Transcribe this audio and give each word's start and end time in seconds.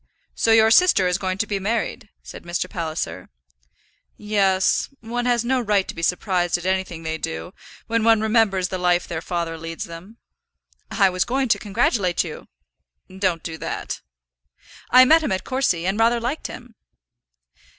"So 0.33 0.51
your 0.51 0.71
sister 0.71 1.05
is 1.07 1.19
going 1.19 1.37
to 1.37 1.45
be 1.45 1.59
married?" 1.59 2.09
said 2.23 2.41
Mr. 2.41 2.67
Palliser. 2.67 3.29
"Yes. 4.17 4.89
One 5.01 5.27
has 5.27 5.45
no 5.45 5.61
right 5.61 5.87
to 5.87 5.93
be 5.93 6.01
surprised 6.01 6.57
at 6.57 6.65
anything 6.65 7.03
they 7.03 7.19
do, 7.19 7.53
when 7.85 8.03
one 8.03 8.19
remembers 8.19 8.69
the 8.69 8.79
life 8.79 9.07
their 9.07 9.21
father 9.21 9.59
leads 9.59 9.83
them." 9.83 10.17
"I 10.89 11.11
was 11.11 11.23
going 11.23 11.49
to 11.49 11.59
congratulate 11.59 12.23
you." 12.23 12.47
"Don't 13.15 13.43
do 13.43 13.59
that." 13.59 14.01
"I 14.89 15.05
met 15.05 15.21
him 15.21 15.31
at 15.31 15.43
Courcy, 15.43 15.85
and 15.85 15.99
rather 15.99 16.19
liked 16.19 16.47
him." 16.47 16.73